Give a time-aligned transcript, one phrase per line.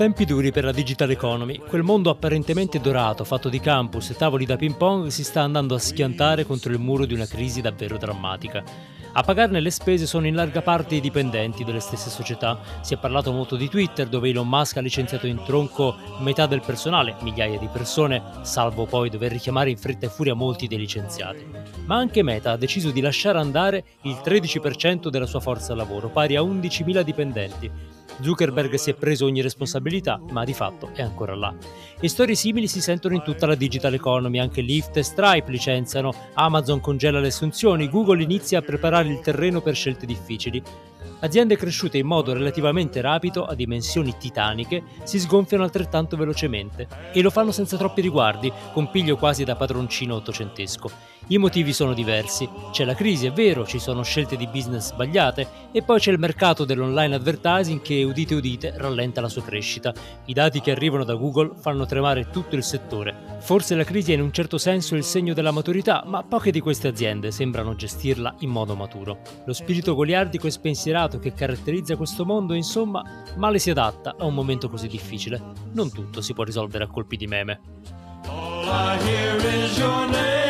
[0.00, 1.58] Tempi duri per la digital economy.
[1.58, 5.74] Quel mondo apparentemente dorato, fatto di campus e tavoli da ping pong, si sta andando
[5.74, 8.64] a schiantare contro il muro di una crisi davvero drammatica.
[9.12, 12.58] A pagarne le spese sono in larga parte i dipendenti delle stesse società.
[12.80, 16.62] Si è parlato molto di Twitter, dove Elon Musk ha licenziato in tronco metà del
[16.64, 21.44] personale, migliaia di persone, salvo poi dover richiamare in fretta e furia molti dei licenziati.
[21.84, 26.36] Ma anche Meta ha deciso di lasciare andare il 13% della sua forza lavoro, pari
[26.36, 31.54] a 11.000 dipendenti Zuckerberg si è preso ogni responsabilità, ma di fatto è ancora là.
[32.00, 36.12] E storie simili si sentono in tutta la digital economy, anche Lyft e Stripe licenziano,
[36.34, 40.62] Amazon congela le assunzioni, Google inizia a preparare il terreno per scelte difficili.
[41.20, 47.30] Aziende cresciute in modo relativamente rapido, a dimensioni titaniche, si sgonfiano altrettanto velocemente e lo
[47.30, 51.09] fanno senza troppi riguardi, con piglio quasi da padroncino ottocentesco.
[51.32, 52.48] I motivi sono diversi.
[52.72, 56.18] C'è la crisi, è vero, ci sono scelte di business sbagliate e poi c'è il
[56.18, 59.94] mercato dell'online advertising che, udite udite, rallenta la sua crescita.
[60.24, 63.38] I dati che arrivano da Google fanno tremare tutto il settore.
[63.38, 66.58] Forse la crisi è in un certo senso il segno della maturità, ma poche di
[66.58, 69.20] queste aziende sembrano gestirla in modo maturo.
[69.44, 73.04] Lo spirito goliardico e spensierato che caratterizza questo mondo, insomma,
[73.36, 75.40] male si adatta a un momento così difficile.
[75.74, 77.60] Non tutto si può risolvere a colpi di meme.
[78.26, 80.49] All I hear is your name.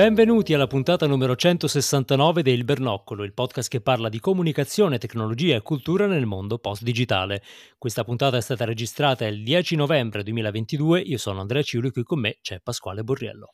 [0.00, 5.60] Benvenuti alla puntata numero 169 del Bernoccolo, il podcast che parla di comunicazione, tecnologia e
[5.60, 7.42] cultura nel mondo post-digitale.
[7.76, 12.02] Questa puntata è stata registrata il 10 novembre 2022, io sono Andrea Ciuli e qui
[12.02, 13.50] con me c'è Pasquale Borriello.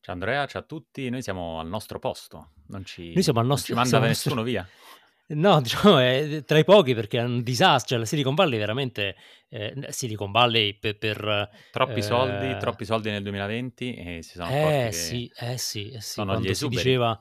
[0.00, 3.46] Ciao Andrea, ciao a tutti, noi siamo al nostro posto, non ci, noi siamo al
[3.46, 4.52] nostro, non ci manda nessuno nostro...
[4.52, 4.68] via.
[5.30, 9.16] No, diciamo è tra i pochi perché è un disastro, cioè la Silicon Valley veramente
[9.48, 14.50] eh, Silicon Valley per, per troppi eh, soldi, troppi soldi nel 2020 e si sono
[14.50, 17.20] eh, sì, eh sì, eh sì, sono gli si diceva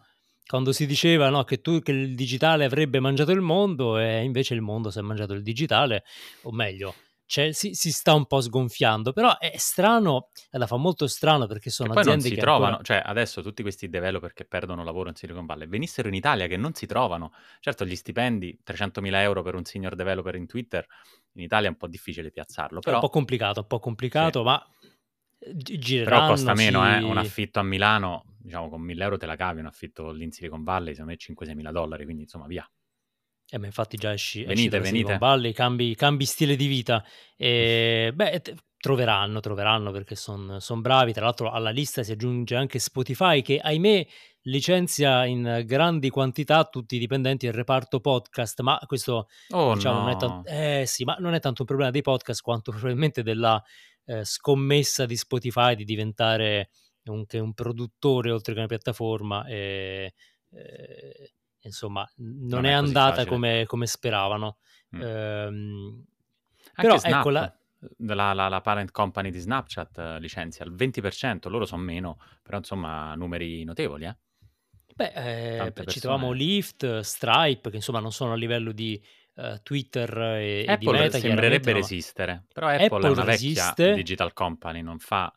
[0.49, 4.55] quando si diceva no, che, tu, che il digitale avrebbe mangiato il mondo e invece
[4.55, 6.03] il mondo si è mangiato il digitale,
[6.41, 6.95] o meglio,
[7.29, 11.69] cioè, si, si, sta un po' sgonfiando, però è strano, la fa molto strano perché
[11.69, 12.83] sono e poi aziende non si trovano, ancora...
[12.83, 16.57] cioè adesso tutti questi developer che perdono lavoro in Silicon Valley venissero in Italia che
[16.57, 20.83] non si trovano, certo gli stipendi, 300.000 euro per un senior developer in Twitter,
[21.33, 22.93] in Italia è un po' difficile piazzarlo, però...
[22.93, 24.45] È un po' complicato, un po' complicato, sì.
[24.45, 24.67] ma
[25.53, 26.15] gireranno...
[26.15, 26.97] Però costa meno, eh?
[27.03, 30.31] un affitto a Milano, diciamo con 1.000 euro te la cavi, un affitto lì in
[30.31, 32.67] Silicon Valley, secondo me 5-6 mila dollari, quindi insomma via.
[33.51, 35.17] Eh, ma infatti già esci, venite, esci venite.
[35.17, 37.03] Valley, cambi, cambi, stile di vita.
[37.41, 38.41] E, beh,
[38.77, 41.13] troveranno, troveranno perché sono son bravi.
[41.13, 44.05] Tra l'altro alla lista si aggiunge anche Spotify che, ahimè,
[44.43, 50.03] licenzia in grandi quantità tutti i dipendenti del reparto podcast, ma questo oh, diciamo, no.
[50.03, 53.23] non, è tanto, eh, sì, ma non è tanto un problema dei podcast quanto probabilmente
[53.23, 53.61] della
[54.05, 56.71] eh, scommessa di Spotify di diventare
[57.05, 59.45] un, un produttore oltre che una piattaforma.
[59.45, 60.13] E,
[60.51, 64.57] eh, insomma, non, non è, è andata come, come, speravano.
[64.95, 65.01] Mm.
[65.01, 66.05] Ehm,
[66.75, 67.53] però Snap, ecco la...
[67.99, 72.57] La, la, la, parent company di Snapchat uh, licenzia il 20%, loro sono meno, però
[72.57, 74.03] insomma numeri notevoli.
[74.03, 74.17] Eh?
[74.95, 79.01] Beh, eh, citavamo Lyft, Stripe, che insomma non sono a livello di
[79.35, 81.19] uh, Twitter e, Apple e di Meta.
[81.19, 83.83] sembrerebbe resistere, però Apple, Apple è una resiste.
[83.83, 85.33] vecchia digital company, non fa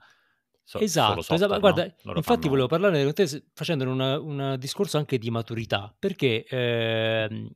[0.65, 1.61] So, esatto, software, esatto.
[1.61, 2.13] guarda, no?
[2.15, 2.49] infatti fanno...
[2.49, 7.51] volevo parlare con te facendo un discorso anche di maturità, perché eh,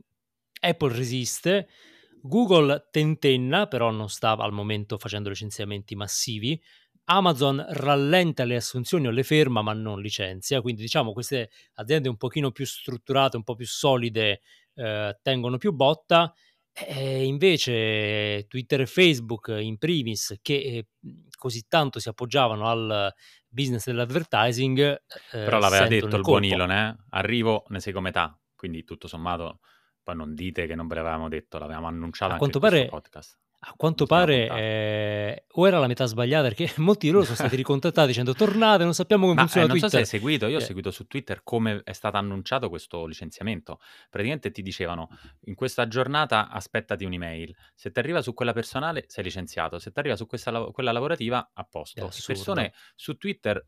[0.61, 1.69] Apple resiste,
[2.21, 6.61] Google tentenna, però non sta al momento facendo licenziamenti massivi,
[7.09, 12.17] Amazon rallenta le assunzioni o le ferma ma non licenzia, quindi diciamo queste aziende un
[12.17, 14.41] pochino più strutturate, un po' più solide
[14.75, 16.35] eh, tengono più botta
[16.79, 20.87] e invece Twitter e Facebook in primis, che eh,
[21.37, 23.13] così tanto si appoggiavano al
[23.49, 24.79] business dell'advertising.
[24.81, 24.99] Eh,
[25.31, 26.97] Però l'aveva detto il, buon Elon, eh?
[27.11, 29.61] arrivo ne seguo metà, quindi tutto sommato
[30.03, 33.39] poi non dite che non ve l'avevamo detto, l'avevamo annunciato a anche quanto pare, podcast.
[33.59, 37.57] A quanto pare eh, o era la metà sbagliata perché molti di loro sono stati
[37.57, 39.91] ricontattati dicendo tornate, non sappiamo come Ma, funziona eh, non Twitter.
[39.91, 40.65] so se hai seguito, io ho Eh.
[40.65, 43.81] seguito su Twitter come è stato annunciato questo licenziamento.
[44.11, 45.09] Praticamente ti dicevano
[45.47, 49.99] in questa giornata aspettati un'email, se ti arriva su quella personale sei licenziato, se ti
[49.99, 52.09] arriva su questa, quella lavorativa a posto.
[52.25, 53.67] Persone su Twitter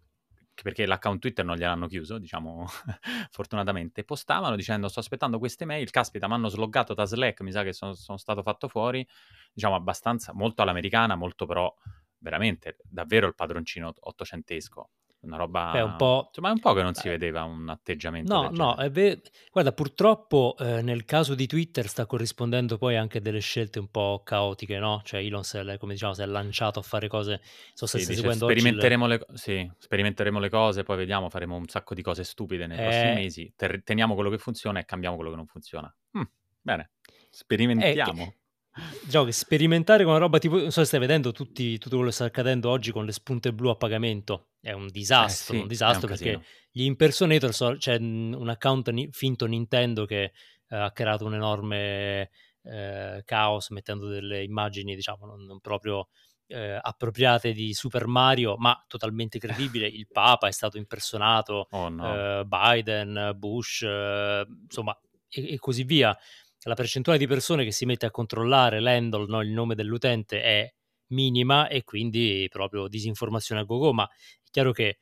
[0.63, 2.67] perché l'account Twitter non gliel'hanno chiuso, diciamo,
[3.31, 7.63] fortunatamente, postavano dicendo sto aspettando queste mail, caspita, mi hanno sloggato da Slack, mi sa
[7.63, 9.07] che sono, sono stato fatto fuori,
[9.53, 11.73] diciamo abbastanza, molto all'americana, molto però
[12.19, 14.91] veramente, davvero il padroncino ottocentesco.
[15.21, 15.63] Una roba...
[15.73, 16.29] Beh, un po'...
[16.29, 19.23] Insomma, è un po' che non si vedeva un atteggiamento No, no, è ve-
[19.53, 24.23] guarda, purtroppo eh, nel caso di Twitter sta corrispondendo poi anche delle scelte un po'
[24.25, 25.01] caotiche, no?
[25.05, 27.41] Cioè Elon, se, come diciamo, si è lanciato a fare cose,
[27.75, 31.31] so se Sì, dice seguendo oggi sperimenteremo le, co- sì, sperimenteremo le cose, poi vediamo,
[31.31, 34.79] faremo un sacco di cose stupide nei prossimi Eh, mesi, ter- teniamo quello che funziona
[34.81, 35.95] e cambiamo quello che non funziona.
[36.19, 36.23] Mm,
[36.61, 36.93] bene,
[37.75, 38.37] è che, sperimentiamo.
[39.05, 42.11] Diciamo che sperimentare con una roba tipo, non so se stai vedendo tutti, tutto quello
[42.11, 45.59] che sta accadendo oggi con le spunte blu a pagamento, è un Eh disastro, un
[45.59, 46.45] sì, un disastro perché casino.
[46.71, 50.33] gli impersonator, so- c'è un account ni- finto Nintendo che
[50.71, 52.31] eh, ha creato un enorme
[52.63, 56.09] eh, caos mettendo delle immagini, diciamo, non, non proprio
[56.47, 59.39] eh, appropriate di Super Mario, ma totalmente
[59.73, 59.87] credibile.
[59.87, 62.05] Il Papa è stato impersonato, Oh no.
[62.05, 64.99] eh, Biden, Bush, eh, insomma,
[65.29, 66.17] e, e così via.
[66.63, 70.73] La percentuale di persone che si mette a controllare l'handle, no, il nome dell'utente, è
[71.09, 74.99] minima e quindi proprio disinformazione a go-go, ma è chiaro che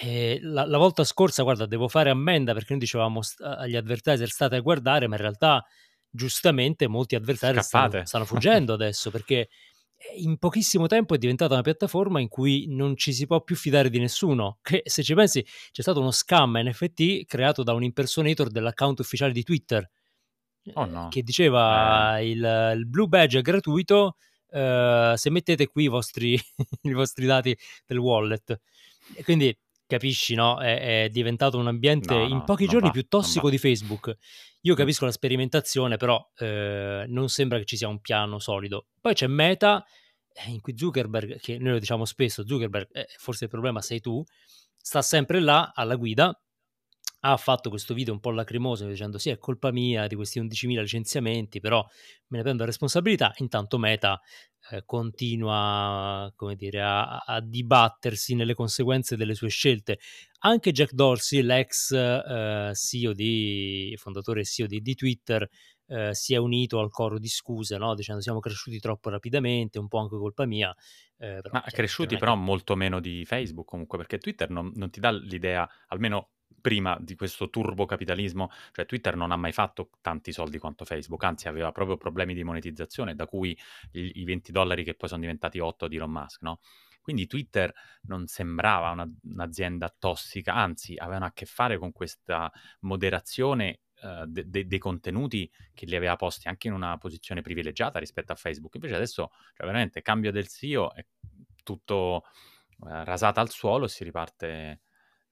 [0.00, 4.28] eh, la, la volta scorsa, guarda, devo fare ammenda perché noi dicevamo st- agli advertiser
[4.28, 5.64] state a guardare, ma in realtà
[6.10, 9.48] giustamente molti advertiser stanno, stanno fuggendo adesso perché eh,
[10.16, 13.90] in pochissimo tempo è diventata una piattaforma in cui non ci si può più fidare
[13.90, 14.58] di nessuno.
[14.62, 19.32] Che se ci pensi, c'è stato uno scam NFT creato da un impersonator dell'account ufficiale
[19.32, 19.88] di Twitter
[20.74, 21.08] Oh eh, no.
[21.08, 24.16] che Eh, diceva il, il Blue Badge è gratuito
[24.50, 26.38] eh, se mettete qui i vostri,
[26.82, 27.56] i vostri dati
[27.86, 28.60] del wallet.
[29.14, 29.56] E quindi
[29.86, 30.60] capisci, no?
[30.60, 33.58] È, è diventato un ambiente no, in no, pochi non giorni va, più tossico di
[33.58, 34.16] Facebook.
[34.62, 34.76] Io Mm.
[34.76, 38.86] capisco la sperimentazione, però eh, non sembra che ci sia un piano solido.
[39.00, 39.84] Poi c'è Meta,
[40.32, 44.00] eh, in cui Zuckerberg, che noi lo diciamo spesso, Zuckerberg, eh, forse il problema sei
[44.00, 44.22] tu,
[44.76, 46.38] sta sempre là alla guida.
[47.30, 50.80] Ha fatto questo video un po' lacrimoso dicendo sì è colpa mia di questi 11.000
[50.80, 51.84] licenziamenti però
[52.28, 54.20] me ne prendo la responsabilità intanto Meta
[54.70, 59.98] eh, continua come dire, a, a dibattersi nelle conseguenze delle sue scelte
[60.40, 65.46] anche Jack Dorsey l'ex eh, CEO di fondatore CEO di, di Twitter
[65.86, 67.94] eh, si è unito al coro di scuse no?
[67.94, 70.74] dicendo siamo cresciuti troppo rapidamente un po' anche colpa mia
[71.20, 74.70] eh, però Ma chiaramente cresciuti però che molto meno di Facebook comunque, perché Twitter non,
[74.76, 79.90] non ti dà l'idea, almeno prima di questo turbocapitalismo, cioè Twitter non ha mai fatto
[80.00, 83.56] tanti soldi quanto Facebook, anzi aveva proprio problemi di monetizzazione, da cui
[83.92, 86.60] i, i 20 dollari che poi sono diventati 8 di Elon Musk, no?
[87.00, 87.72] Quindi Twitter
[88.02, 94.48] non sembrava una- un'azienda tossica, anzi avevano a che fare con questa moderazione eh, de-
[94.48, 98.74] de- dei contenuti che li aveva posti anche in una posizione privilegiata rispetto a Facebook.
[98.74, 101.04] Invece adesso, cioè veramente, cambio del CEO è
[101.64, 102.24] tutto
[102.86, 104.80] eh, rasata al suolo e si riparte,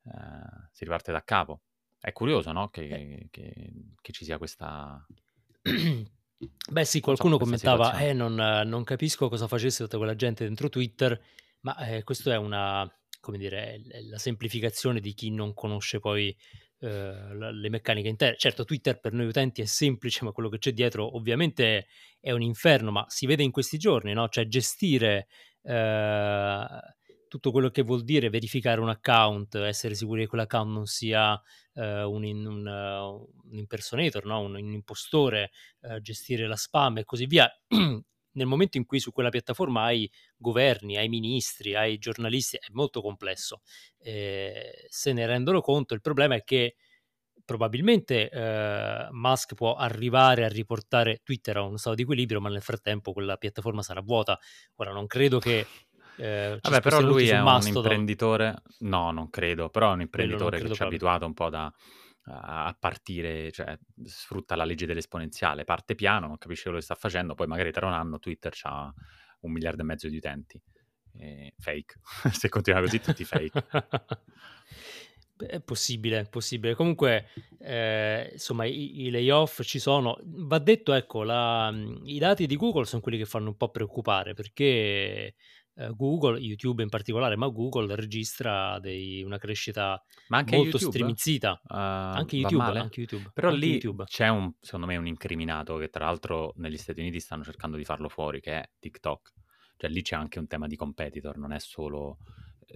[0.06, 1.62] eh, si riparte da capo.
[1.98, 2.66] È curioso, no?
[2.66, 5.04] Eh, Che, che- che ci sia questa,
[6.70, 10.44] Beh sì, so, qualcuno questa commentava, eh, non, non capisco cosa facesse tutta quella gente
[10.44, 11.18] dentro Twitter,
[11.60, 12.88] ma eh, questo è una,
[13.20, 16.36] come dire, la semplificazione di chi non conosce poi
[16.78, 18.36] eh, le meccaniche interne.
[18.36, 21.86] Certo, Twitter per noi utenti è semplice, ma quello che c'è dietro ovviamente
[22.20, 24.28] è un inferno, ma si vede in questi giorni, no?
[24.28, 25.28] Cioè gestire
[25.62, 26.66] eh,
[27.36, 31.40] tutto quello che vuol dire verificare un account, essere sicuri che quell'account non sia
[31.74, 32.98] eh, un, un, eh,
[33.50, 34.40] un impersonator, no?
[34.40, 35.50] un, un impostore,
[35.82, 37.48] eh, gestire la spam e così via.
[38.36, 43.00] Nel momento in cui su quella piattaforma hai governi, hai ministri, hai giornalisti, è molto
[43.00, 43.62] complesso.
[43.98, 46.76] Eh, se ne rendono conto, il problema è che
[47.46, 52.60] probabilmente eh, Musk può arrivare a riportare Twitter a uno stato di equilibrio, ma nel
[52.60, 54.38] frattempo quella piattaforma sarà vuota.
[54.76, 55.64] Ora non credo che
[56.18, 60.00] eh, Vabbè, però spostiamo tutti lui è un imprenditore, no, non credo, però è un
[60.02, 61.72] imprenditore che ci ha abituato un po' da,
[62.28, 67.34] a partire, cioè sfrutta la legge dell'esponenziale, parte piano, non capisce quello che sta facendo,
[67.34, 68.92] poi magari tra un anno Twitter ha
[69.40, 70.60] un miliardo e mezzo di utenti.
[71.18, 72.00] Eh, fake,
[72.32, 73.66] se continua così tutti fake.
[75.36, 76.74] È possibile, è possibile.
[76.74, 77.26] Comunque,
[77.58, 80.18] eh, insomma, i, i layoff ci sono.
[80.22, 81.70] Va detto, ecco, la-
[82.04, 85.34] i dati di Google sono quelli che fanno un po' preoccupare perché
[85.76, 90.02] eh, Google, YouTube in particolare, ma Google registra dei- una crescita
[90.56, 90.96] molto YouTube?
[91.64, 94.04] Uh, Anche YouTube, anche YouTube, Però anche lì YouTube.
[94.06, 97.84] c'è un, secondo me, un incriminato che tra l'altro negli Stati Uniti stanno cercando di
[97.84, 99.32] farlo fuori, che è TikTok.
[99.76, 102.18] Cioè lì c'è anche un tema di competitor, non è solo...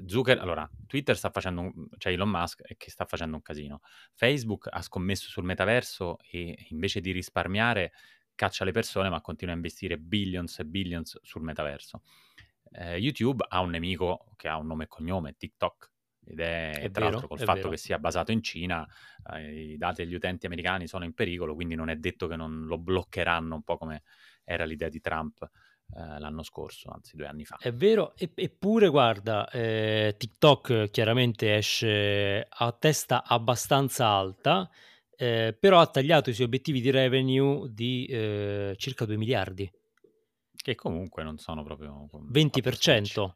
[0.07, 3.80] Zucker, allora, Twitter sta facendo, un, cioè Elon Musk che sta facendo un casino.
[4.14, 7.92] Facebook ha scommesso sul metaverso e invece di risparmiare
[8.37, 12.02] caccia le persone ma continua a investire billions e billions sul metaverso.
[12.73, 15.91] Eh, YouTube ha un nemico che ha un nome e cognome, TikTok,
[16.25, 17.71] ed è, È tra l'altro vero, col è fatto vero.
[17.71, 18.87] che sia basato in Cina,
[19.35, 22.67] eh, i dati degli utenti americani sono in pericolo, quindi non è detto che non
[22.67, 24.03] lo bloccheranno, un po' come
[24.45, 25.49] era l'idea di Trump
[25.97, 27.57] eh, l'anno scorso, anzi due anni fa.
[27.59, 34.71] È vero, eppure guarda, eh, TikTok chiaramente esce a testa abbastanza alta,
[35.17, 39.71] eh, però ha tagliato i suoi obiettivi di revenue di eh, circa 2 miliardi,
[40.62, 43.35] Che comunque non sono proprio com- 20%.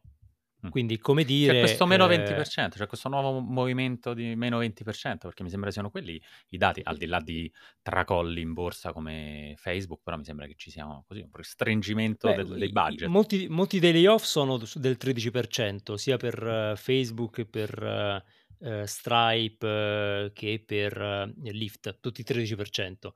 [0.67, 0.71] Mm.
[0.71, 1.59] Quindi, come C'è dire...
[1.61, 5.91] questo meno eh, 20%, c'è questo nuovo movimento di meno 20%, perché mi sembra siano
[5.91, 7.51] quelli i dati, al di là di
[7.83, 12.37] tracolli in borsa come Facebook, però mi sembra che ci sia così un restringimento Beh,
[12.37, 13.09] del- dei budget.
[13.09, 18.25] molti, molti dei layoff sono del 13%, sia per eh, Facebook che per eh,
[18.61, 23.13] eh, Stripe eh, che per eh, Lyft, tutti 13%.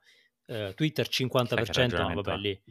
[0.50, 2.62] Eh, Twitter Chissà che 50%, ma ragionamento vabbè lì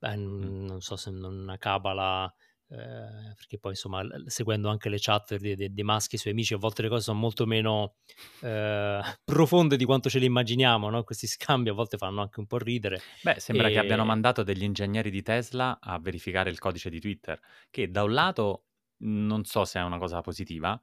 [0.00, 0.54] beh, Mm.
[0.66, 2.32] non so se non una cabala,
[2.68, 6.32] eh, perché poi insomma seguendo anche le chat di, di, di Musk e i suoi
[6.32, 7.96] amici, a volte le cose sono molto meno
[8.40, 11.02] eh, profonde di quanto ce le immaginiamo, no?
[11.04, 13.04] Questi scambi a volte fanno anche un po' ridere.
[13.20, 17.00] Beh, sembra che abbiano E- mandato degli ingegneri di Tesla a verificare il codice di
[17.00, 17.38] Twitter,
[17.70, 18.64] che da un lato
[19.02, 20.78] non so se è una cosa positiva,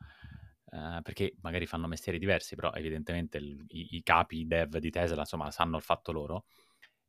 [0.72, 4.90] eh, perché magari fanno mestieri diversi, però evidentemente il- i, i capi i dev di
[4.90, 6.46] Tesla, insomma, sanno il fatto loro.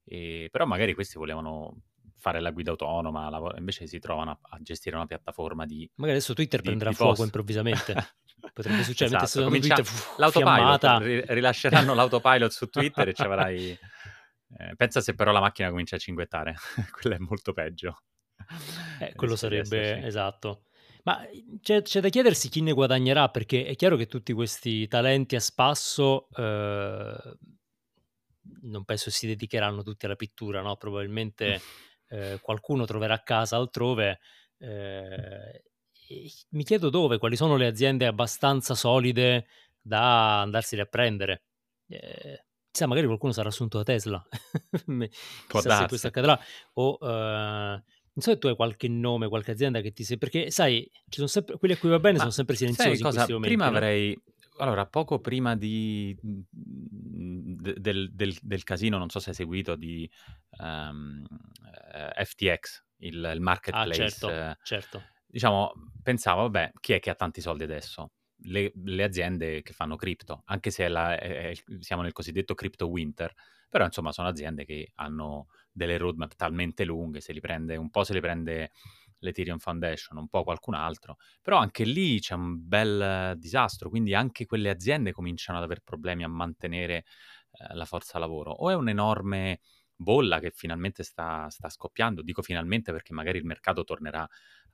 [0.05, 1.83] E- però magari questi volevano
[2.19, 6.17] fare la guida autonoma, lav- invece si trovano a, a gestire una piattaforma di, Magari
[6.17, 7.95] adesso Twitter di, prenderà di fuoco improvvisamente.
[8.53, 13.71] Potrebbe succedere, esatto, comincia Twitter, uff, l'autopilot, ri- rilasceranno l'autopilot su Twitter e ci avrai...
[14.59, 16.55] eh, pensa se però la macchina comincia a cinguettare,
[16.93, 18.03] quello è molto peggio.
[19.01, 20.63] Eh, quello sarebbe esatto.
[21.05, 21.27] Ma
[21.61, 25.41] c'è, c'è da chiedersi chi ne guadagnerà, perché è chiaro che tutti questi talenti a
[25.41, 27.39] spasso eh,
[28.63, 30.77] non penso si dedicheranno tutti alla pittura, no?
[30.77, 31.61] Probabilmente
[32.09, 34.21] eh, qualcuno troverà casa altrove.
[34.59, 35.63] eh,
[36.51, 39.47] mi chiedo dove, quali sono le aziende abbastanza solide
[39.81, 41.43] da andarsene a prendere.
[41.87, 44.27] Eh, chissà, magari qualcuno sarà assunto da Tesla.
[44.87, 45.87] Può chissà se darsi.
[45.87, 46.39] questo accadrà.
[46.75, 47.83] O eh, non
[48.25, 50.17] so se tu hai qualche nome, qualche azienda che ti sei.
[50.19, 53.21] Perché sai, ci sono sempre quelli a cui va bene Ma sono sempre silenziosi cosa?
[53.29, 53.47] momenti.
[53.57, 53.77] Prima no?
[53.77, 54.19] avrei...
[54.61, 60.11] Allora, poco prima di, de- del, del- del casino, non so se hai seguito, di
[60.59, 61.25] ehm,
[61.93, 63.41] eh, FTX, il, il
[63.71, 65.09] Ah, marketplace, certo, eh, certo.
[65.27, 68.13] diciamo, pensavo, vabbè, chi è che ha tanti soldi adesso?
[68.43, 72.89] Le, le aziende che fanno cripto, anche se è la- è- siamo nel cosiddetto crypto
[72.89, 73.33] winter,
[73.69, 78.05] però insomma sono aziende che hanno delle roadmap talmente lunghe, se li prende, un po'
[78.05, 78.71] se li prende
[79.21, 84.47] l'Ethereum Foundation, un po' qualcun altro, però anche lì c'è un bel disastro, quindi anche
[84.47, 87.05] quelle aziende cominciano ad avere problemi a mantenere
[87.53, 88.53] eh, la forza lavoro.
[88.53, 89.61] O è un'enorme
[90.01, 94.27] bolla che finalmente sta, sta scoppiando, dico finalmente perché magari il mercato tornerà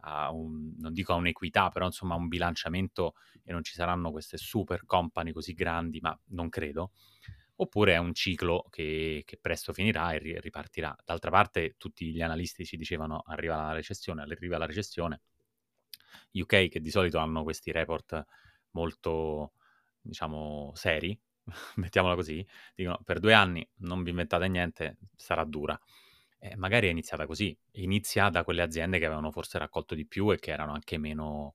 [0.07, 4.11] a un, non dico a un'equità, però insomma a un bilanciamento e non ci saranno
[4.11, 6.93] queste super company così grandi, ma non credo.
[7.57, 10.95] Oppure è un ciclo che, che presto finirà e ri- ripartirà.
[11.05, 15.23] D'altra parte, tutti gli analisti ci dicevano arriva la recessione, arriva la recessione.
[16.33, 18.25] UK, che di solito hanno questi report
[18.73, 19.53] molto,
[20.01, 21.19] diciamo, seri,
[21.77, 25.79] mettiamola così, dicono per due anni non vi inventate niente, sarà dura.
[26.39, 30.31] Eh, magari è iniziata così, inizia da quelle aziende che avevano forse raccolto di più
[30.33, 31.55] e che erano anche meno,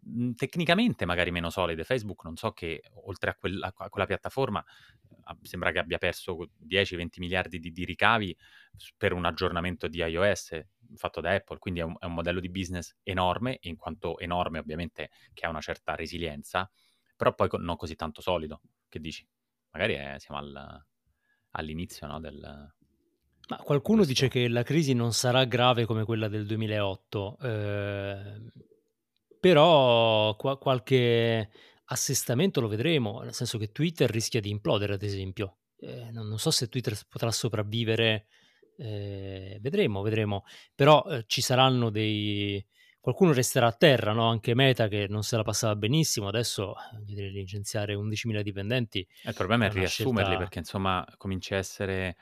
[0.00, 1.84] mh, tecnicamente magari meno solide.
[1.84, 4.64] Facebook non so che oltre a quella, a quella piattaforma
[5.42, 8.36] sembra che abbia perso 10-20 miliardi di, di ricavi
[8.96, 10.60] per un aggiornamento di iOS
[10.96, 14.58] fatto da Apple, quindi è un, è un modello di business enorme, in quanto enorme
[14.58, 16.70] ovviamente che ha una certa resilienza,
[17.16, 18.60] però poi non così tanto solido.
[18.94, 19.26] Che dici?
[19.72, 20.86] Magari è- siamo al-
[21.50, 22.38] all'inizio no, del...
[23.48, 24.12] Ma qualcuno Questo.
[24.12, 28.50] dice che la crisi non sarà grave come quella del 2008, ehm,
[29.40, 31.50] però qua- qualche
[31.86, 35.58] assestamento lo vedremo, nel senso che Twitter rischia di implodere, ad esempio.
[35.80, 38.26] Eh, non, non so se Twitter potrà sopravvivere,
[38.76, 40.44] eh, vedremo, vedremo.
[40.72, 42.64] Però eh, ci saranno dei...
[43.04, 44.30] Qualcuno resterà a terra, no?
[44.30, 49.06] Anche Meta che non se la passava benissimo, adesso eh, voglio dire, licenziare 11.000 dipendenti
[49.24, 50.38] Eh, Il problema è è riassumerli scelta...
[50.38, 52.16] perché insomma cominci a essere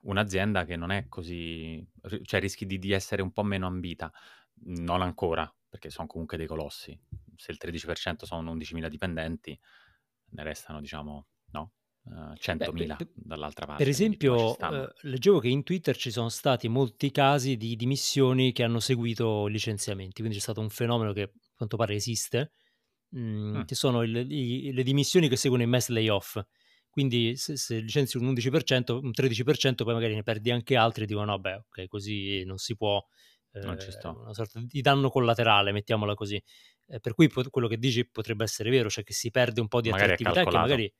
[0.00, 1.82] un'azienda che non è così,
[2.24, 4.12] cioè rischi di, di essere un po' meno ambita,
[4.64, 6.94] non ancora, perché sono comunque dei colossi.
[7.34, 9.58] Se il 13% sono 11.000 dipendenti,
[10.32, 11.72] ne restano diciamo, no?
[12.08, 16.10] Eh, Beh, 100.000 per, dall'altra per parte, ci esempio, eh, leggevo che in Twitter ci
[16.10, 21.12] sono stati molti casi di dimissioni che hanno seguito licenziamenti, quindi c'è stato un fenomeno
[21.12, 22.52] che a quanto pare esiste,
[23.16, 23.64] mm, Mm.
[23.64, 26.38] che sono il- i- le dimissioni che seguono i mass layoff.
[26.90, 31.06] Quindi se, se licenzi un 11%, un 13%, poi magari ne perdi anche altri e
[31.06, 33.04] dicono, vabbè, ok, così non si può,
[33.62, 34.10] Non ci eh, sto.
[34.20, 36.42] una sorta di danno collaterale, mettiamola così.
[36.86, 39.68] Eh, per cui pot- quello che dici potrebbe essere vero, cioè che si perde un
[39.68, 40.92] po' di Magari attrattività che magari...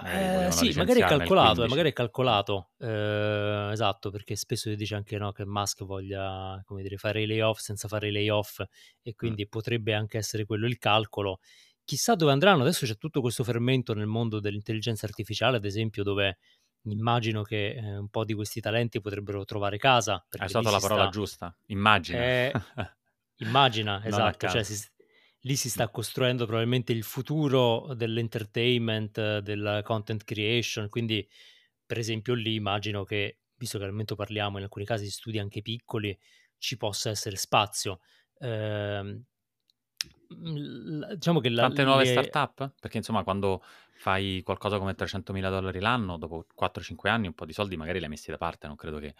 [0.00, 1.68] Magari eh, sì, magari è calcolato, eh, 15.
[1.68, 6.82] magari è calcolato, eh, esatto, perché spesso si dice anche no, che Musk voglia, come
[6.82, 9.12] dire, fare i layoff senza fare i layoff e Mm.
[9.16, 11.38] quindi potrebbe anche essere quello il calcolo.
[11.84, 16.38] Chissà dove andranno, adesso c'è tutto questo fermento nel mondo dell'intelligenza artificiale, ad esempio, dove
[16.86, 21.02] immagino che eh, un po' di questi talenti potrebbero trovare casa, lì usato la parola
[21.02, 21.10] sta...
[21.10, 21.56] giusta.
[21.66, 22.18] Immagina.
[22.18, 22.52] Eh,
[23.36, 24.86] immagina, esatto, cioè si-
[25.44, 31.26] lì si sta costruendo probabilmente il futuro dell'entertainment, eh, della content creation, quindi
[31.84, 35.38] per esempio lì immagino che, visto che al momento parliamo in alcuni casi di studi
[35.38, 36.16] anche piccoli,
[36.58, 38.00] ci possa essere spazio.
[40.28, 42.10] L- diciamo che la- Tante nuove le...
[42.10, 42.74] startup?
[42.80, 43.62] Perché insomma quando
[43.96, 48.04] fai qualcosa come 300.000 dollari l'anno, dopo 4-5 anni un po' di soldi magari li
[48.04, 49.14] hai messi da parte, non credo che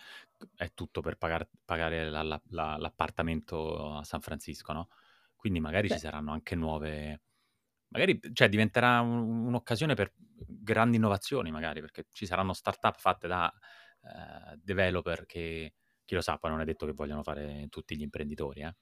[0.56, 4.88] è tutto per pagar- pagare la- la- la- l'appartamento a San Francisco, no?
[5.44, 7.20] Quindi magari ci Beh, saranno anche nuove...
[7.88, 13.52] Magari, cioè, diventerà un- un'occasione per grandi innovazioni, magari, perché ci saranno startup fatte da
[14.02, 15.74] eh, developer che,
[16.04, 18.74] chi lo sa, poi non è detto che vogliano fare tutti gli imprenditori, eh.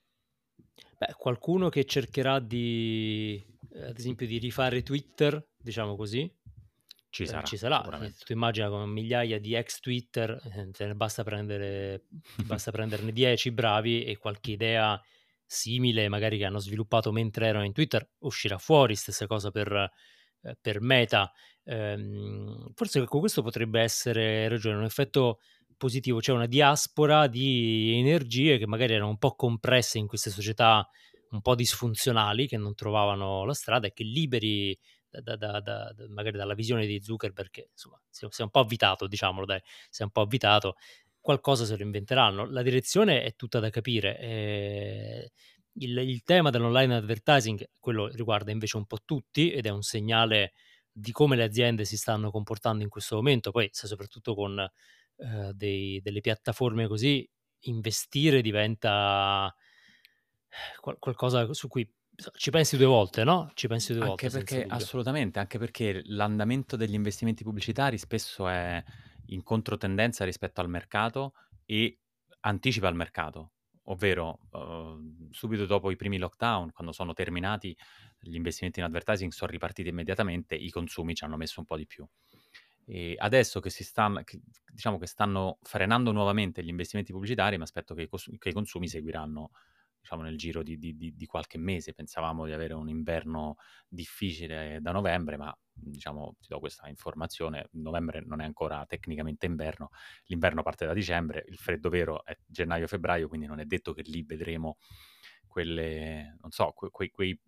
[0.99, 6.21] Beh, qualcuno che cercherà di, eh, ad esempio, di rifare Twitter, diciamo così,
[7.11, 7.87] Ci eh, sarà, ci sarà.
[8.01, 12.07] Eh, tu immagina con migliaia di ex Twitter, eh, te ne basta prendere,
[12.41, 15.01] basta prenderne 10 bravi e qualche idea
[15.53, 18.95] simile, magari che hanno sviluppato mentre erano in Twitter, uscirà fuori.
[18.97, 19.73] Stessa cosa per,
[20.43, 21.31] eh, per Meta.
[21.65, 25.39] Ehm, forse con questo potrebbe essere ragione, un effetto
[25.77, 30.87] positivo, c'è una diaspora di energie che magari erano un po' compresse in queste società
[31.31, 34.79] un po' disfunzionali che non trovavano la strada e che liberi
[35.21, 39.07] da, da- da- magari dalla visione di Zuckerberg che insomma si è un po' avvitato,
[39.07, 40.77] diciamolo dai, si è un po' avvitato,
[41.23, 42.45] qualcosa se lo inventeranno.
[42.45, 44.19] La direzione è tutta da capire.
[44.19, 45.33] eh,
[45.77, 50.53] il, il tema dell'online advertising, quello riguarda invece un po' tutti ed è un segnale
[50.93, 56.01] di come le aziende si stanno comportando in questo momento, poi soprattutto con eh, dei-
[56.03, 57.27] delle piattaforme così,
[57.61, 59.55] investire diventa
[60.81, 61.89] qual- qualcosa su cui
[62.35, 63.51] ci pensi due volte, no?
[63.55, 68.83] Ci pensi due Anche volte perché, assolutamente, anche perché l'andamento degli investimenti pubblicitari spesso è
[69.27, 71.99] in controtendenza rispetto al mercato e
[72.41, 73.53] anticipa il mercato,
[73.85, 77.77] ovvero eh, subito dopo i primi lockdown, quando sono terminati,
[78.19, 81.87] gli investimenti in advertising sono ripartiti immediatamente, i consumi ci hanno messo un po' di
[81.87, 82.07] più.
[82.85, 84.41] E adesso che, si stanno, che,
[84.73, 88.53] diciamo che stanno frenando nuovamente gli investimenti pubblicitari, mi aspetto che i, cos- che i
[88.53, 89.51] consumi seguiranno
[90.01, 91.95] diciamo, nel giro di- di- di qualche mese.
[91.95, 93.57] Pensavamo di avere un inverno
[93.89, 99.91] difficile da novembre, ma diciamo, ti do questa informazione, novembre non è ancora tecnicamente inverno,
[100.27, 104.23] l'inverno parte da dicembre, il freddo vero è gennaio-febbraio, quindi non è detto che lì
[104.23, 104.77] vedremo
[105.47, 107.39] quelle, so, que- quei- quei-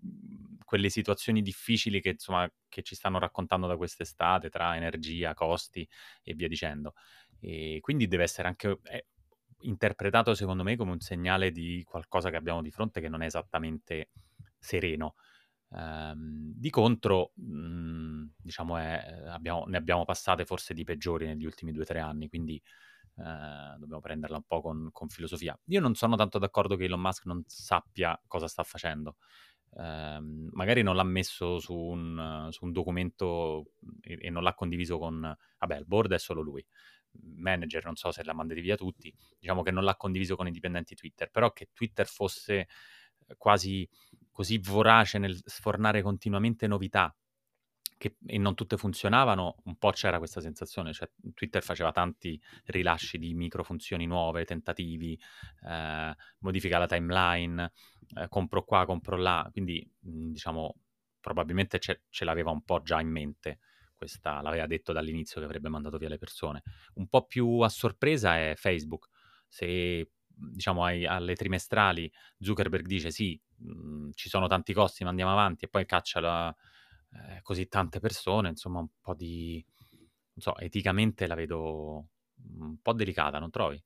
[0.64, 5.88] quelle situazioni difficili che, insomma, che ci stanno raccontando da quest'estate tra energia, costi
[6.22, 6.94] e via dicendo.
[7.40, 9.02] E quindi deve essere anche è
[9.60, 13.26] interpretato, secondo me, come un segnale di qualcosa che abbiamo di fronte che non è
[13.26, 14.10] esattamente
[14.58, 15.14] sereno.
[15.74, 21.72] Ehm, di contro, mh, diciamo, è- abbiamo- ne abbiamo passate forse di peggiori negli ultimi
[21.72, 22.60] due o tre anni, quindi
[23.16, 25.58] eh, dobbiamo prenderla un po' con, con filosofia.
[25.66, 29.16] Io non sono tanto d'accordo che Elon Musk non sappia cosa sta facendo.
[29.76, 34.98] Ehm, magari non l'ha messo su un, su un documento e, e non l'ha condiviso
[34.98, 35.20] con...
[35.58, 36.64] Vabbè, il board è solo lui.
[37.36, 40.50] Manager, non so se la mandati via tutti, diciamo che non l'ha condiviso con i
[40.50, 42.66] dipendenti Twitter, però che Twitter fosse
[43.26, 43.88] eh, quasi
[44.34, 47.16] così vorace nel sfornare continuamente novità
[47.96, 53.16] che, e non tutte funzionavano, un po' c'era questa sensazione, cioè Twitter faceva tanti rilasci
[53.16, 55.16] di microfunzioni nuove, tentativi,
[55.68, 57.72] eh, modifica la timeline,
[58.16, 60.74] eh, compro qua, compro là, quindi diciamo
[61.20, 63.60] probabilmente ce, ce l'aveva un po' già in mente,
[63.94, 66.62] questa l'aveva detto dall'inizio che avrebbe mandato via le persone.
[66.94, 69.08] Un po' più a sorpresa è Facebook,
[69.46, 75.32] se diciamo ai, alle trimestrali Zuckerberg dice sì, mh, ci sono tanti costi, ma andiamo
[75.32, 76.54] avanti e poi caccia la,
[77.12, 82.08] eh, così tante persone, insomma un po' di, non so, eticamente la vedo
[82.58, 83.82] un po' delicata, non trovi?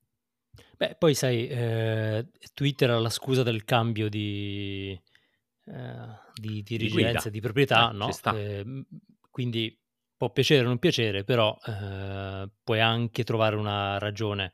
[0.77, 4.99] Beh, poi sai, eh, Twitter ha la scusa del cambio di,
[5.65, 8.23] eh, di Di dirigenza, guida, di proprietà, eh, no?
[8.27, 8.65] Eh,
[9.31, 9.79] quindi
[10.17, 14.53] può piacere o non piacere, però eh, puoi anche trovare una ragione.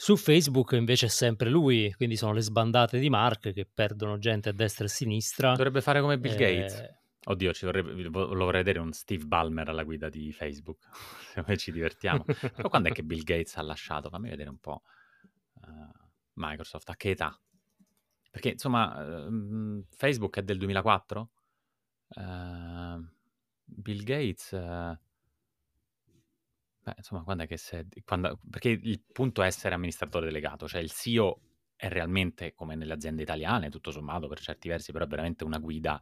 [0.00, 4.48] Su Facebook invece è sempre lui, quindi sono le sbandate di Mark che perdono gente
[4.48, 5.50] a destra e a sinistra.
[5.50, 6.78] Dovrebbe fare come Bill Gates.
[6.78, 10.88] Eh, Oddio, ci vorrebbe, vo- lo vorrei vedere un Steve Ballmer alla guida di Facebook,
[11.44, 12.24] se ci divertiamo.
[12.56, 14.08] Però quando è che Bill Gates ha lasciato?
[14.08, 14.84] Fammi vedere un po'.
[15.64, 17.38] eh, Microsoft, a che età?
[18.30, 21.30] perché insomma ehm, Facebook è del 2004?
[22.16, 23.06] Uh,
[23.64, 24.98] Bill Gates...
[26.82, 27.84] Beh, insomma, quando è che è...
[28.04, 31.40] Quando, perché il punto è essere amministratore delegato, cioè il CEO
[31.76, 35.58] è realmente, come nelle aziende italiane, tutto sommato per certi versi, però è veramente una
[35.58, 36.00] guida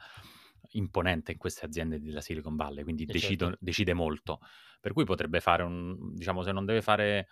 [0.72, 3.64] imponente in queste aziende della Silicon Valley, quindi decido, certo.
[3.64, 4.40] decide molto.
[4.80, 7.28] Per cui potrebbe fare un, diciamo, se non deve fare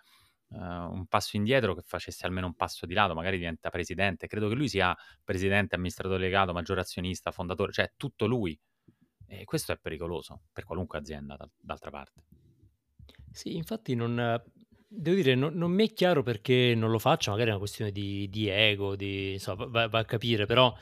[0.49, 4.27] uh, un passo indietro, che facesse almeno un passo di lato, magari diventa presidente.
[4.27, 8.57] Credo che lui sia presidente, amministratore delegato, maggiore azionista, fondatore, cioè tutto lui.
[9.29, 12.23] E questo è pericoloso per qualunque azienda, d'altra parte.
[13.37, 14.41] Sì, infatti non,
[14.87, 17.91] devo dire, non, non mi è chiaro perché non lo faccia, magari è una questione
[17.91, 20.75] di, di ego, di, insomma, va, va, a capire, però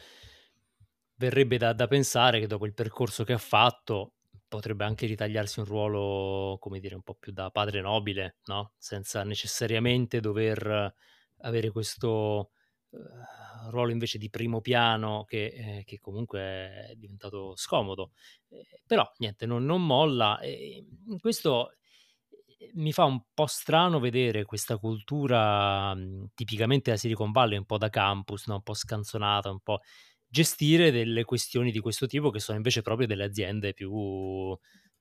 [1.18, 4.14] verrebbe da, da pensare che dopo il percorso che ha fatto
[4.48, 8.74] potrebbe anche ritagliarsi un ruolo, come dire, un po' più da padre nobile, no?
[8.78, 10.94] Senza necessariamente dover
[11.40, 12.52] avere questo
[12.90, 18.12] uh, ruolo invece di primo piano che, eh, che comunque è diventato scomodo.
[18.50, 20.40] Eh, però niente, non, non molla.
[20.40, 20.86] E
[21.20, 21.78] questo eh,
[22.74, 27.78] mi fa un po' strano vedere questa cultura mh, tipicamente da Silicon Valley, un po'
[27.78, 28.56] da campus, no?
[28.56, 29.80] un po' scanzonata, un po'
[30.28, 33.92] gestire delle questioni di questo tipo che sono invece proprio delle aziende più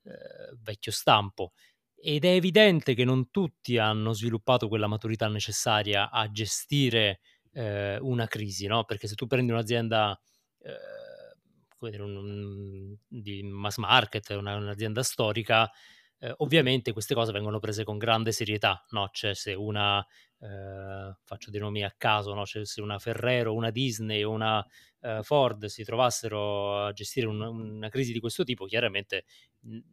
[0.03, 1.53] eh, vecchio stampo.
[1.95, 7.19] Ed è evidente che non tutti hanno sviluppato quella maturità necessaria a gestire
[7.53, 8.83] eh, una crisi, no?
[8.85, 10.17] Perché se tu prendi un'azienda
[10.59, 15.69] eh, un, un, di mass market, una, un'azienda storica,
[16.19, 19.09] eh, ovviamente queste cose vengono prese con grande serietà, no?
[19.11, 20.05] Cioè se una,
[20.39, 22.45] eh, faccio dei nomi a caso, no?
[22.45, 24.65] cioè se una Ferrero, una Disney o una
[25.01, 29.25] eh, Ford si trovassero a gestire un, una crisi di questo tipo, chiaramente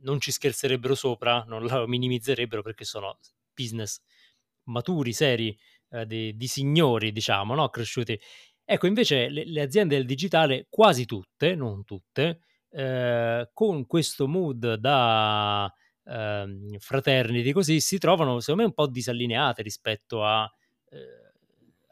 [0.00, 3.18] non ci scherzerebbero sopra, non la minimizzerebbero perché sono
[3.54, 4.00] business
[4.64, 5.56] maturi, seri,
[5.90, 7.68] eh, di, di, signori, diciamo, no?
[7.68, 8.18] cresciuti.
[8.64, 14.74] Ecco, invece le, le aziende del digitale, quasi tutte, non tutte, eh, con questo mood
[14.74, 15.72] da
[16.04, 20.50] ehm, fraternity così si trovano secondo me un po' disallineate rispetto a,
[20.90, 21.32] eh,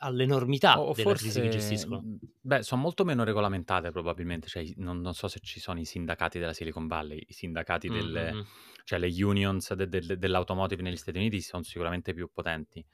[0.03, 2.01] all'enormità o della crisi che gestiscono.
[2.01, 5.85] Mhmm, beh, sono molto meno regolamentate probabilmente, cioè, non, non, so se ci sono i
[5.85, 8.43] sindacati della Silicon Valley, i sindacati delle, mm-hmm.
[8.85, 12.85] cioè le unions de, de, de, dell'automotive negli Stati Uniti sono sicuramente più potenti.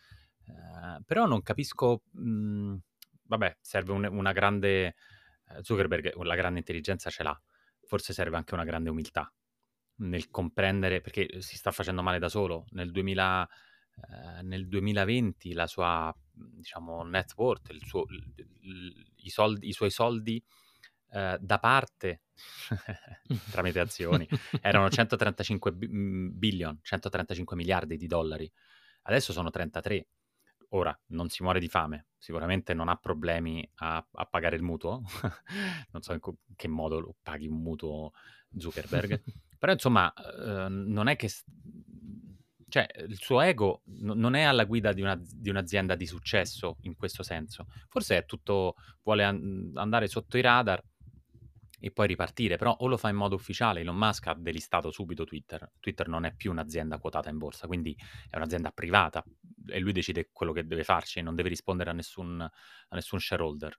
[0.46, 2.78] Uh, però non capisco, mh, mhmm,
[3.24, 4.94] vabbè, serve un, una grande,
[5.48, 7.40] uh, Zuckerberg la grande intelligenza ce l'ha,
[7.84, 9.32] forse serve anche una grande umiltà
[9.96, 12.66] nel comprendere, perché si sta facendo male da solo.
[12.70, 19.68] Nel, 2000, eh, nel 2020 la sua, diciamo, net worth, il suo, il, i, soldi,
[19.68, 20.42] i, suoi soldi
[21.12, 22.22] eh, da parte
[23.50, 24.28] tramite azioni
[24.60, 28.50] erano 135 billion, 135 miliardi di dollari.
[29.02, 30.08] Adesso sono 33.
[30.70, 35.00] Ora non si muore di fame, sicuramente non ha problemi a, a pagare il mutuo.
[35.92, 38.12] non so in co- che modo paghi un mutuo
[38.56, 39.22] Zuckerberg.
[39.58, 41.30] Però insomma, eh, non è che...
[42.68, 46.78] Cioè, il suo ego n- non è alla guida di, una, di, un'azienda di successo
[46.82, 47.66] in questo senso.
[47.88, 48.74] Forse è tutto...
[49.02, 50.82] vuole an- andare sotto i radar
[51.78, 55.24] e poi ripartire, però o lo fa in modo ufficiale, Elon Musk ha delistato subito
[55.24, 57.94] Twitter, Twitter non è più un'azienda quotata in borsa, quindi
[58.30, 59.22] è un'azienda privata
[59.66, 63.78] e lui decide quello che deve farci, non deve rispondere a nessun, a nessun shareholder.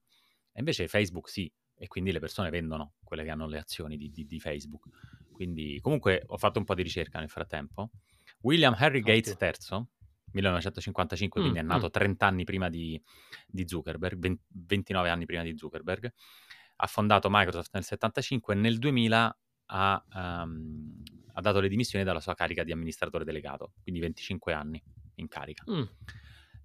[0.52, 4.10] E invece Facebook sì, e quindi le persone vendono quelle che hanno le azioni di,
[4.10, 4.88] di, di Facebook.
[5.38, 7.92] Quindi comunque ho fatto un po' di ricerca nel frattempo.
[8.42, 9.86] William Henry Gates III,
[10.32, 11.92] 1955, mm, quindi è nato mm.
[11.92, 13.00] 30 anni prima di,
[13.46, 16.12] di Zuckerberg, 20, 29 anni prima di Zuckerberg,
[16.78, 22.20] ha fondato Microsoft nel 75 e nel 2000 ha, um, ha, dato le dimissioni dalla
[22.20, 24.82] sua carica di amministratore delegato, quindi 25 anni
[25.16, 25.64] in carica.
[25.70, 25.84] Mm.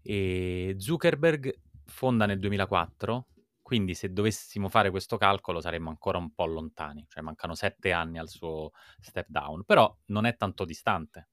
[0.02, 1.54] E Zuckerberg
[1.84, 3.26] fonda nel 2004
[3.72, 8.18] quindi se dovessimo fare questo calcolo saremmo ancora un po' lontani, cioè mancano sette anni
[8.18, 11.30] al suo step down, però non è tanto distante.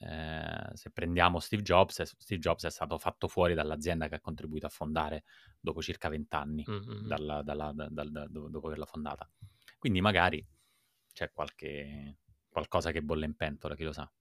[0.00, 4.66] Eh, se prendiamo Steve Jobs, Steve Jobs è stato fatto fuori dall'azienda che ha contribuito
[4.66, 5.24] a fondare
[5.58, 7.06] dopo circa vent'anni, mm-hmm.
[7.06, 9.26] dalla, dalla, da, da, da, dopo averla fondata.
[9.78, 10.46] Quindi magari
[11.14, 14.12] c'è qualche, qualcosa che bolle in pentola, chi lo sa.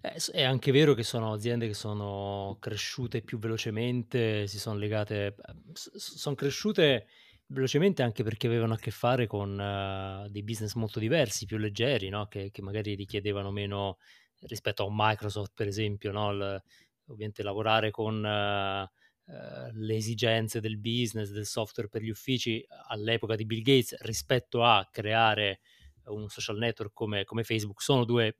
[0.00, 5.36] Eh, è anche vero che sono aziende che sono cresciute più velocemente, si sono legate,
[5.72, 7.06] sono cresciute
[7.46, 12.08] velocemente anche perché avevano a che fare con uh, dei business molto diversi, più leggeri,
[12.08, 12.26] no?
[12.26, 13.98] che, che, magari richiedevano meno
[14.40, 16.32] rispetto a un Microsoft, per esempio, no?
[16.32, 16.62] L,
[17.06, 23.36] ovviamente lavorare con uh, uh, le esigenze del business, del software per gli uffici all'epoca
[23.36, 25.60] di Bill Gates rispetto a creare
[26.06, 28.38] un social network come, come Facebook sono due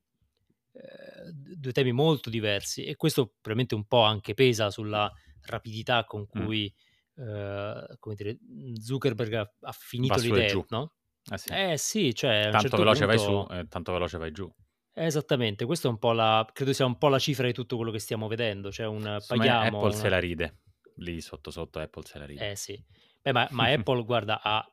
[0.73, 5.11] eh, due temi molto diversi e questo probabilmente un po' anche pesa sulla
[5.43, 6.73] rapidità con cui
[7.17, 8.39] eh, come dire,
[8.81, 10.95] Zuckerberg ha, ha finito l'idea, no?
[11.31, 11.49] Eh sì.
[11.53, 13.53] Eh sì, cioè Tanto certo veloce vai su punto...
[13.53, 14.51] e tanto veloce vai giù.
[14.95, 17.91] Esattamente, questo è un po' la, credo sia un po' la cifra di tutto quello
[17.91, 20.09] che stiamo vedendo, cioè un me paghiamo Apple se una...
[20.11, 20.61] la ride.
[20.97, 22.51] Lì sotto sotto Apple se la ride.
[22.51, 22.83] Eh sì,
[23.23, 24.67] Beh, ma, ma Apple, guarda, ha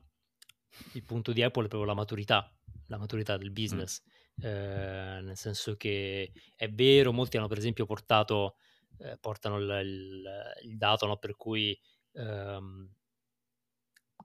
[0.93, 2.51] il punto di Apple è proprio la maturità,
[2.87, 4.08] la maturità del Mm.
[4.47, 8.55] Business, eh, nel senso che è vero, molti hanno per esempio portato,
[8.97, 10.29] eh, portano il, il-
[10.63, 11.79] il dato no, per cui
[12.13, 12.89] ehm,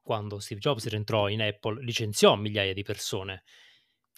[0.03, 3.43] quando Steve Jobs rientrò in Apple licenziò migliaia di persone,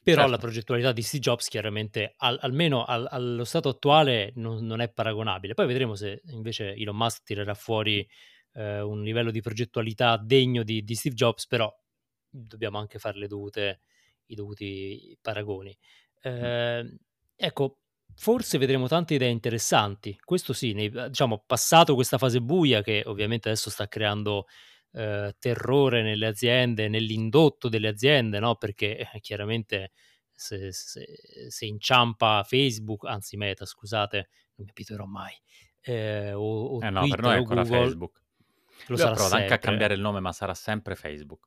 [0.02, 0.38] però la Certo.
[0.38, 5.54] progettualità di Steve Jobs chiaramente, al- almeno al- allo stato attuale, non, non è paragonabile.
[5.54, 8.06] Poi vedremo se invece Elon Musk tirerà fuori
[8.54, 11.72] eh, un livello di progettualità degno di, di Steve Jobs, però
[12.28, 13.80] dobbiamo anche fare le dovute,
[14.26, 15.76] i dovuti paragoni.
[16.22, 16.98] Eh,
[17.36, 17.78] ecco,
[18.14, 20.18] forse vedremo tante idee interessanti.
[20.24, 24.46] Questo sì, nei- diciamo, passato questa fase buia che ovviamente adesso sta creando
[24.92, 28.56] eh, terrore nelle aziende, nell'indotto delle aziende, no?
[28.56, 29.92] Perché eh, chiaramente
[30.32, 34.16] se, se- se inciampa Facebook, anzi Meta, scusate,
[34.56, 35.34] non mi abituerò mai,
[35.80, 38.22] eh, o, o Eh no, per Twitter noi è ancora Google, Facebook.
[38.68, 39.68] lo Lui sarà provato anche a sempre.
[39.68, 41.46] cambiare il nome, ma sarà sempre Facebook.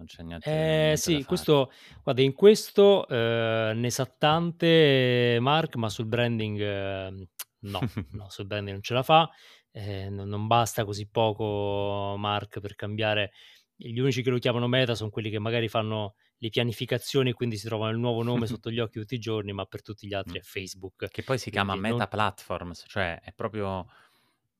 [0.00, 1.70] Non c'è niente, Eh niente sì, questo,
[2.02, 7.78] guarda, in questo eh, ne sa tante Mark, ma sul branding eh, no,
[8.12, 9.28] no, sul branding non ce la fa,
[9.70, 13.32] eh, non, non basta così poco Mark per cambiare.
[13.76, 17.58] Gli unici che lo chiamano Meta sono quelli che magari fanno le pianificazioni e quindi
[17.58, 20.14] si trovano il nuovo nome sotto gli occhi tutti i giorni, ma per tutti gli
[20.14, 21.08] altri è Facebook.
[21.10, 23.86] Che poi si chiama Meta non- Platforms, cioè è proprio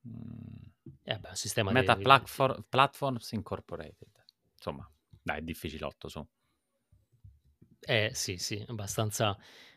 [0.06, 4.08] mm, eh beh, un sistema Meta di- Platfor- Platforms Incorporated.
[4.54, 4.86] Insomma,
[5.30, 6.26] dai, è difficilotto su.
[7.80, 9.36] Eh sì, sì, abbastanza,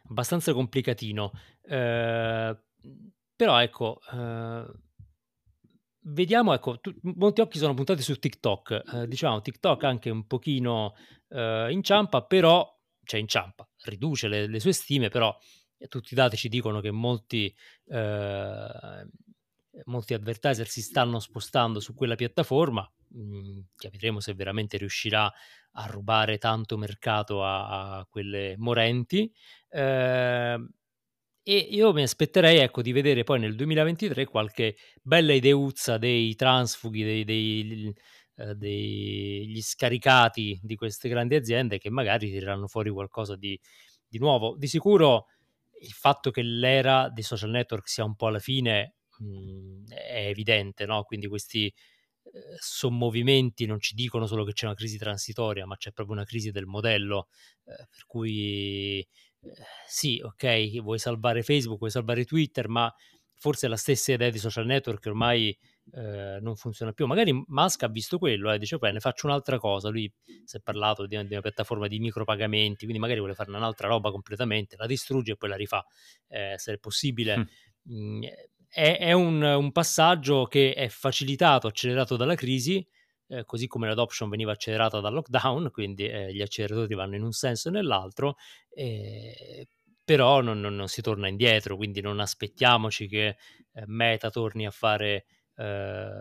[0.10, 1.32] abbastanza complicatino.
[1.62, 2.58] Eh,
[3.36, 4.66] però ecco, eh,
[6.02, 8.84] vediamo, ecco, tu- molti occhi sono puntati su TikTok.
[8.94, 10.96] Eh, diciamo, TikTok anche un pochino
[11.30, 12.68] eh, inciampa, però,
[13.04, 15.36] cioè inciampa, riduce le, le sue stime, però
[15.78, 17.54] eh, tutti i dati ci dicono che molti,
[17.88, 19.08] eh,
[19.86, 22.90] molti advertiser si stanno spostando su quella piattaforma.
[23.16, 25.32] Mm, capiremo se veramente riuscirà
[25.76, 29.32] a rubare tanto mercato a, a quelle morenti.
[29.70, 30.58] Eh,
[31.46, 37.04] e io mi aspetterei ecco, di vedere poi nel 2023 qualche bella ideuzza dei transfughi,
[37.04, 37.94] dei, dei,
[38.38, 43.60] eh, degli scaricati di queste grandi aziende che magari tireranno fuori qualcosa di,
[44.08, 44.56] di nuovo.
[44.58, 45.28] Di sicuro
[45.82, 50.86] il fatto che l'era dei social network sia un po' alla fine mh, è evidente,
[50.86, 51.04] no?
[51.04, 51.74] Quindi questi
[52.58, 56.52] sommovimenti non ci dicono solo che c'è una crisi transitoria, ma c'è proprio una crisi
[56.52, 57.28] del modello,
[57.66, 59.08] eh, per cui eh,
[59.88, 62.94] sì, ok, vuoi salvare Facebook, vuoi salvare Twitter, ma
[63.36, 65.50] forse la stessa idea di social network ormai
[65.92, 67.06] eh, non funziona più.
[67.06, 69.90] Magari Musk ha visto quello e eh, dice, beh, ne faccio un'altra cosa.
[69.90, 70.12] Lui
[70.46, 74.12] si è parlato di, di, una piattaforma di micropagamenti, quindi magari vuole fare un'altra roba
[74.12, 75.86] completamente, la distrugge e poi la rifà,
[76.30, 77.38] eh, se è possibile.
[77.38, 77.44] Mm.
[77.92, 78.22] Mm,
[78.74, 82.86] è, è un, un, passaggio che è facilitato, accelerato dalla crisi,
[83.28, 87.32] eh, così come l'adoption veniva accelerata dal lockdown, quindi eh, gli acceleratori vanno in un
[87.34, 88.36] senso e nell'altro,
[88.72, 89.68] eh,
[90.04, 94.72] però non, non, non, si torna indietro, quindi non aspettiamoci che eh, Meta torni a
[94.72, 96.16] fare eh,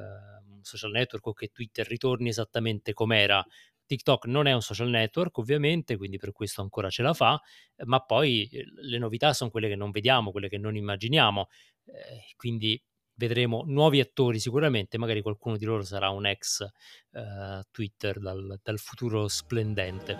[0.60, 3.44] social network o che Twitter ritorni esattamente com'era.
[3.92, 7.38] TikTok non è un social network ovviamente, quindi per questo ancora ce la fa,
[7.84, 11.48] ma poi eh, le novità sono quelle che non vediamo, quelle che non immaginiamo,
[11.86, 12.82] eh, quindi
[13.14, 18.78] vedremo nuovi attori sicuramente, magari qualcuno di loro sarà un ex eh, Twitter dal, dal
[18.78, 20.16] futuro splendente.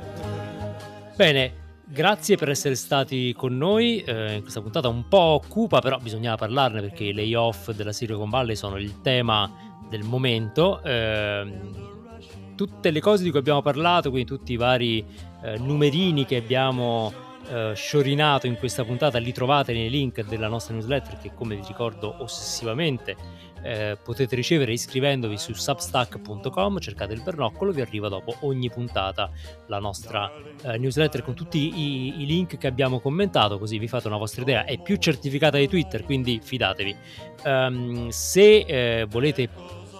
[1.17, 5.99] Bene, Grazie per essere stati con noi eh, in questa puntata un po' cupa, però
[5.99, 9.51] bisognava parlarne perché i layoff della Silicon Valley sono il tema
[9.91, 10.81] del momento.
[10.83, 11.92] Eh,
[12.67, 15.05] tutte le cose di cui abbiamo parlato, quindi tutti i vari
[15.43, 17.13] eh, numerini che abbiamo
[17.49, 21.65] eh, sciorinato in questa puntata, li trovate nei link della nostra newsletter che come vi
[21.67, 23.17] ricordo ossessivamente
[23.65, 29.29] eh, potete ricevere iscrivendovi su substack.com, cercate il bernoccolo, vi arriva dopo ogni puntata
[29.67, 30.31] la nostra
[30.63, 34.43] eh, newsletter con tutti i, i, link che abbiamo commentato, così vi fate una vostra
[34.43, 36.97] idea, è più certificata di Twitter, quindi fidatevi.
[37.45, 39.49] Um, se eh, volete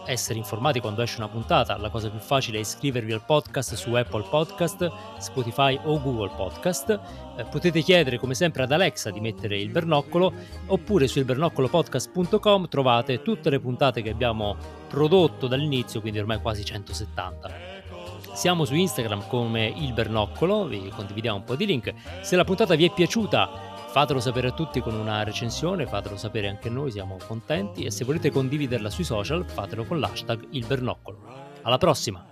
[0.07, 3.93] essere informati quando esce una puntata, la cosa più facile è iscrivervi al podcast su
[3.95, 7.01] Apple Podcast, Spotify o Google Podcast.
[7.37, 10.33] Eh, potete chiedere come sempre ad Alexa di mettere il bernoccolo
[10.67, 14.57] oppure su ilbernoccolopodcast.com trovate tutte le puntate che abbiamo
[14.89, 17.81] prodotto dall'inizio, quindi ormai quasi 170.
[18.35, 21.93] Siamo su Instagram come il bernoccolo, vi condividiamo un po' di link.
[22.23, 26.49] Se la puntata vi è piaciuta Fatelo sapere a tutti con una recensione, fatelo sapere
[26.49, 31.19] anche noi, siamo contenti e se volete condividerla sui social fatelo con l'hashtag il bernoccolo.
[31.61, 32.32] Alla prossima!